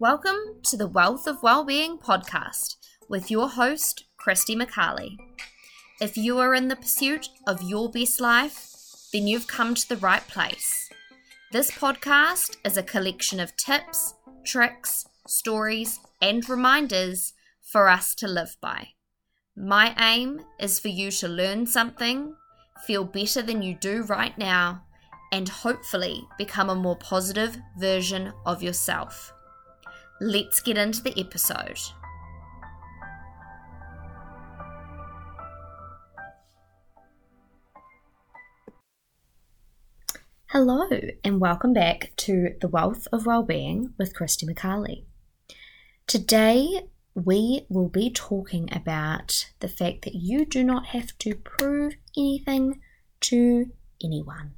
[0.00, 2.76] Welcome to the Wealth of Wellbeing podcast
[3.10, 5.18] with your host, Christy McCarley.
[6.00, 8.72] If you are in the pursuit of your best life,
[9.12, 10.88] then you've come to the right place.
[11.52, 18.56] This podcast is a collection of tips, tricks, stories, and reminders for us to live
[18.62, 18.92] by.
[19.54, 22.34] My aim is for you to learn something,
[22.86, 24.80] feel better than you do right now,
[25.30, 29.34] and hopefully become a more positive version of yourself.
[30.22, 31.78] Let's get into the episode.
[40.48, 40.90] Hello,
[41.24, 45.04] and welcome back to The Wealth of Wellbeing with Christy McCarley.
[46.06, 46.82] Today,
[47.14, 52.82] we will be talking about the fact that you do not have to prove anything
[53.22, 53.72] to
[54.04, 54.52] anyone.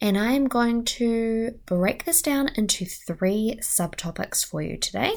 [0.00, 5.16] And I am going to break this down into three subtopics for you today.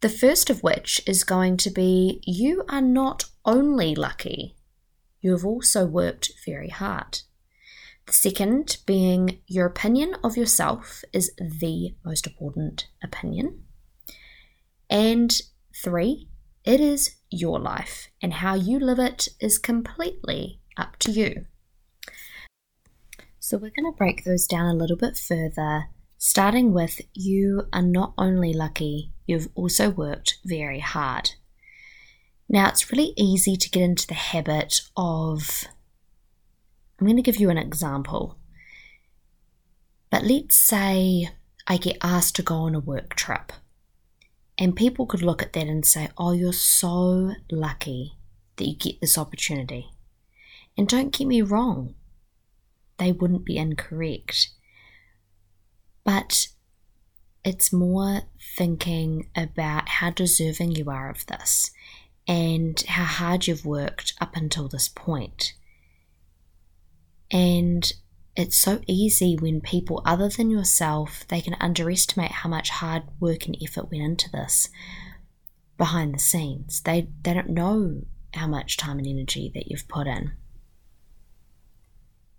[0.00, 4.56] The first of which is going to be you are not only lucky,
[5.20, 7.20] you have also worked very hard.
[8.06, 13.62] The second being your opinion of yourself is the most important opinion.
[14.90, 15.40] And
[15.72, 16.28] three,
[16.64, 21.46] it is your life, and how you live it is completely up to you.
[23.52, 27.82] So, we're going to break those down a little bit further, starting with you are
[27.82, 31.32] not only lucky, you've also worked very hard.
[32.48, 35.66] Now, it's really easy to get into the habit of.
[36.98, 38.38] I'm going to give you an example.
[40.10, 41.28] But let's say
[41.66, 43.52] I get asked to go on a work trip.
[44.56, 48.14] And people could look at that and say, Oh, you're so lucky
[48.56, 49.90] that you get this opportunity.
[50.78, 51.96] And don't get me wrong,
[53.02, 54.50] they wouldn't be incorrect.
[56.04, 56.46] But
[57.44, 58.22] it's more
[58.56, 61.72] thinking about how deserving you are of this
[62.28, 65.54] and how hard you've worked up until this point.
[67.32, 67.92] And
[68.36, 73.46] it's so easy when people other than yourself they can underestimate how much hard work
[73.46, 74.68] and effort went into this
[75.76, 76.80] behind the scenes.
[76.82, 78.02] They they don't know
[78.34, 80.32] how much time and energy that you've put in.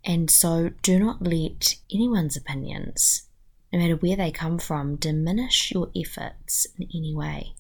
[0.06, 3.24] And so do not let anyone's opinions,
[3.72, 7.54] no matter where they come from, diminish your efforts in any way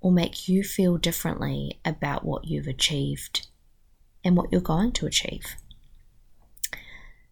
[0.00, 3.46] or make you feel differently about what you've achieved
[4.24, 5.56] and what you're going to achieve.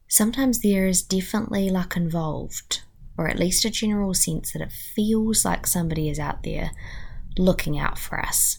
[0.08, 2.82] Sometimes there is definitely luck involved,
[3.16, 6.72] or at least a general sense that it feels like somebody is out there
[7.38, 8.58] looking out for us.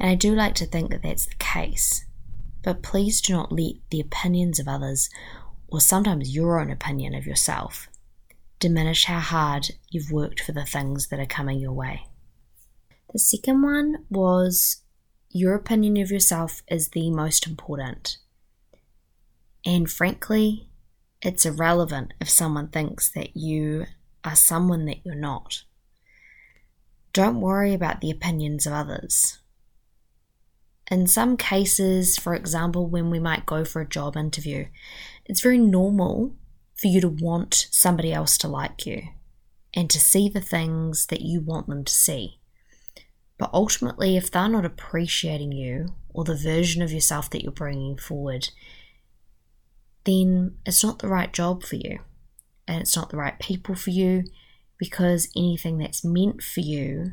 [0.00, 2.04] And I do like to think that that's the case.
[2.62, 5.10] But please do not let the opinions of others,
[5.68, 7.88] or sometimes your own opinion of yourself,
[8.58, 12.06] diminish how hard you've worked for the things that are coming your way.
[13.12, 14.82] The second one was
[15.30, 18.18] your opinion of yourself is the most important.
[19.64, 20.68] And frankly,
[21.20, 23.86] it's irrelevant if someone thinks that you
[24.24, 25.64] are someone that you're not.
[27.12, 29.38] Don't worry about the opinions of others.
[30.92, 34.66] In some cases, for example, when we might go for a job interview,
[35.24, 36.36] it's very normal
[36.74, 39.04] for you to want somebody else to like you
[39.72, 42.40] and to see the things that you want them to see.
[43.38, 47.96] But ultimately, if they're not appreciating you or the version of yourself that you're bringing
[47.96, 48.50] forward,
[50.04, 52.00] then it's not the right job for you
[52.68, 54.24] and it's not the right people for you
[54.76, 57.12] because anything that's meant for you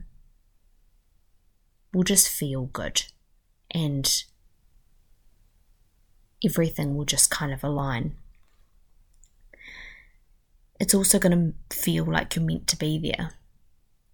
[1.93, 3.03] will just feel good
[3.71, 4.23] and
[6.43, 8.15] everything will just kind of align.
[10.79, 13.31] It's also going to feel like you're meant to be there.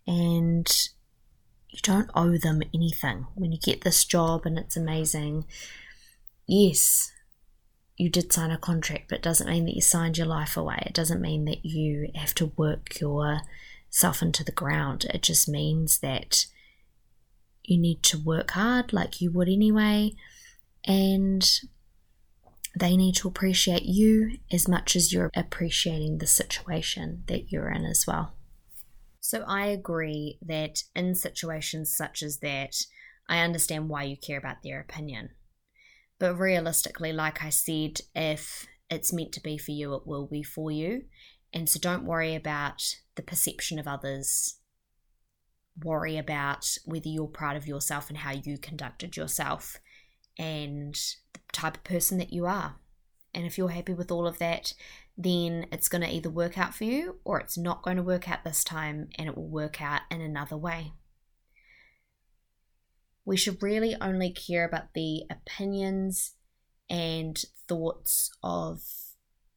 [0.07, 0.67] And
[1.69, 3.27] you don't owe them anything.
[3.35, 5.45] When you get this job and it's amazing,
[6.47, 7.11] yes,
[7.97, 10.83] you did sign a contract, but it doesn't mean that you signed your life away.
[10.85, 15.05] It doesn't mean that you have to work yourself into the ground.
[15.13, 16.45] It just means that
[17.69, 20.13] you need to work hard like you would anyway,
[20.85, 21.61] and
[22.77, 27.85] they need to appreciate you as much as you're appreciating the situation that you're in
[27.85, 28.33] as well.
[29.19, 32.75] So, I agree that in situations such as that,
[33.27, 35.29] I understand why you care about their opinion.
[36.19, 40.43] But realistically, like I said, if it's meant to be for you, it will be
[40.43, 41.05] for you.
[41.53, 42.83] And so don't worry about
[43.15, 44.57] the perception of others
[45.83, 49.79] worry about whether you're proud of yourself and how you conducted yourself
[50.37, 50.95] and
[51.33, 52.75] the type of person that you are.
[53.33, 54.73] And if you're happy with all of that,
[55.17, 58.29] then it's going to either work out for you or it's not going to work
[58.29, 60.93] out this time and it will work out in another way.
[63.25, 66.35] We should really only care about the opinions
[66.89, 68.83] and thoughts of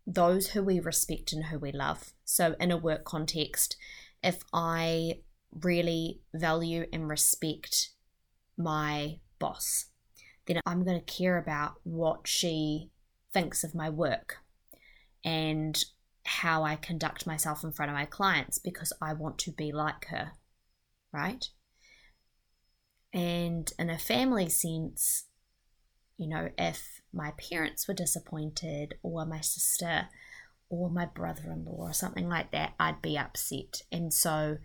[0.06, 2.14] those who we respect and who we love.
[2.24, 3.76] So, in a work context,
[4.22, 5.18] if I
[5.52, 7.90] really value and respect
[8.56, 9.86] my boss,
[10.46, 12.90] then I'm going to care about what she
[13.32, 14.38] thinks of my work
[15.24, 15.82] and
[16.24, 20.06] how I conduct myself in front of my clients because I want to be like
[20.06, 20.32] her,
[21.12, 21.48] right?
[23.12, 25.24] And in a family sense,
[26.18, 30.08] you know, if my parents were disappointed or my sister
[30.68, 33.82] or my brother in law or something like that, I'd be upset.
[33.90, 34.58] And so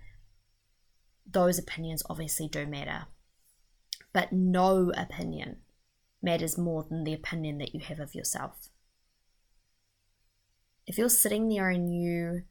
[1.30, 3.06] those opinions obviously do matter.
[4.14, 5.58] But no opinion
[6.22, 8.70] matters more than the opinion that you have of yourself.
[10.86, 12.44] If you're sitting there and you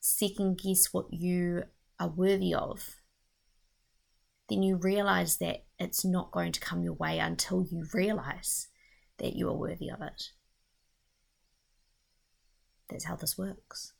[0.00, 1.64] second guess what you
[2.00, 2.96] are worthy of,
[4.48, 8.68] then you realize that it's not going to come your way until you realize
[9.18, 10.30] that you are worthy of it.
[12.90, 13.92] That's how this works.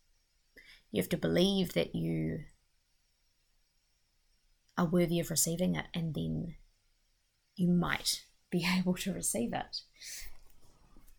[0.90, 2.40] You have to believe that you
[4.76, 6.56] are worthy of receiving it, and then
[7.56, 9.80] you might be able to receive it.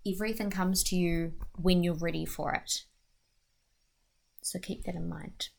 [0.05, 2.83] Everything comes to you when you're ready for it.
[4.41, 5.49] So keep that in mind.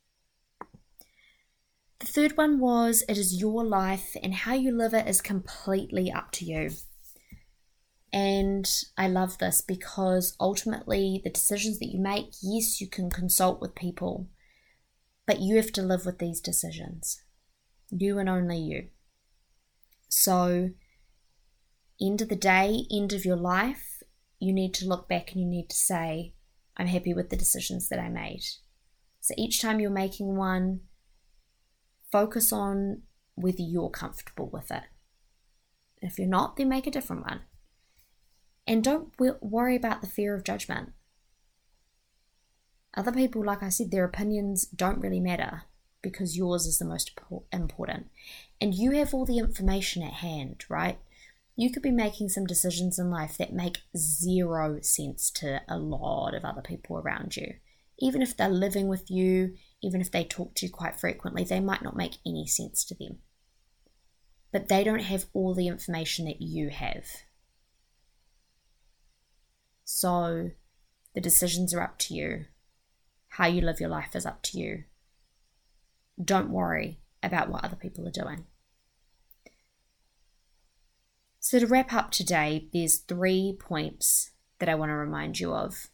[2.00, 6.12] The third one was it is your life and how you live it is completely
[6.12, 6.70] up to you.
[8.12, 13.61] And I love this because ultimately, the decisions that you make, yes, you can consult
[13.61, 14.29] with people,
[15.26, 17.24] but you have to live with these decisions.
[17.91, 18.89] You and only you.
[20.09, 20.71] So,
[22.01, 24.03] end of the day, end of your life,
[24.39, 26.35] you need to look back and you need to say,
[26.77, 28.45] I'm happy with the decisions that I made.
[29.21, 30.81] So each time you're making one,
[32.13, 33.03] focus on
[33.37, 34.83] whether you're comfortable with it.
[36.03, 37.41] If you're not, then make a different one.
[38.67, 40.93] And don't worry about the fear of judgment.
[42.97, 45.63] Other people, like I said, their opinions don't really matter
[46.05, 47.19] because yours is the most
[47.53, 48.06] important.
[48.61, 50.99] And you have all the information at hand, right?
[51.56, 56.35] you could be making some decisions in life that make zero sense to a lot
[56.35, 57.55] of other people around you.
[58.01, 61.61] Even if they're living with you, even if they talk to you quite frequently, they
[61.61, 63.19] might not make any sense to them.
[64.53, 67.05] But they don't have all the information that you have.
[69.85, 70.50] So
[71.15, 72.47] the decisions are up to you.
[73.29, 74.85] How you live your life is up to you.
[76.22, 78.44] Don't worry about what other people are doing.
[81.40, 85.88] So, to wrap up today, there's three points that I want to remind you of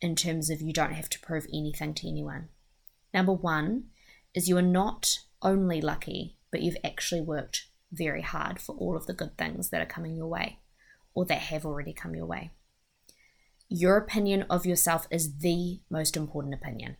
[0.00, 2.48] in terms of you don't have to prove anything to anyone.
[3.12, 3.84] Number one
[4.34, 9.06] is you are not only lucky, but you've actually worked very hard for all of
[9.06, 10.60] the good things that are coming your way
[11.14, 12.50] or that have already come your way.
[13.68, 16.96] Your opinion of yourself is the most important opinion.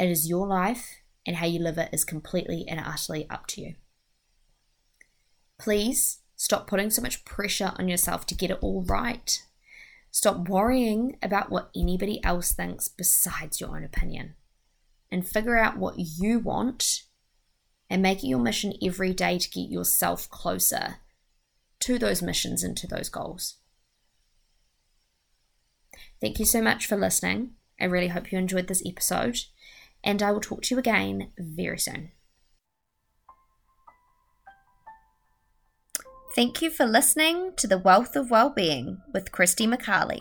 [0.00, 3.60] It is your life, and how you live it is completely and utterly up to
[3.60, 3.74] you.
[5.58, 9.42] Please stop putting so much pressure on yourself to get it all right.
[10.10, 14.36] Stop worrying about what anybody else thinks besides your own opinion.
[15.12, 17.02] And figure out what you want
[17.90, 20.96] and make it your mission every day to get yourself closer
[21.80, 23.56] to those missions and to those goals.
[26.22, 27.50] Thank you so much for listening.
[27.78, 29.40] I really hope you enjoyed this episode,
[30.02, 32.12] and I will talk to you again very soon.
[36.34, 40.20] Thank you for listening to The Wealth of Wellbeing with Christy McCarley.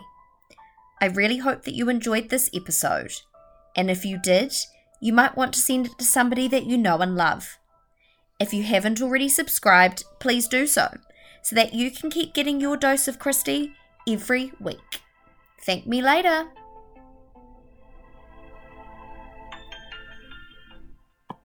[1.00, 3.13] I really hope that you enjoyed this episode,
[3.75, 4.53] and if you did,
[5.00, 7.59] you might want to send it to somebody that you know and love.
[8.39, 10.98] If you haven't already subscribed, please do so,
[11.43, 13.74] so that you can keep getting your dose of Christy
[14.07, 15.01] every week.
[15.62, 16.48] Thank me later.